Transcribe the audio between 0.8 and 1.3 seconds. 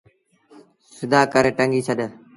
سڌآ